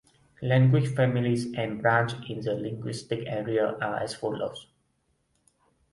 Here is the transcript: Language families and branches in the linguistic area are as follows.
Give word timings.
Language 0.41 0.95
families 0.95 1.53
and 1.53 1.79
branches 1.79 2.25
in 2.27 2.41
the 2.41 2.55
linguistic 2.55 3.27
area 3.27 3.77
are 3.79 3.97
as 3.97 4.15
follows. 4.15 4.65